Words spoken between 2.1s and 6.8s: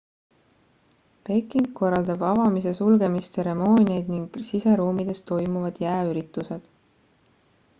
avamis ja sulgemistseremooniad ning siseruumides toimuvad jääüritused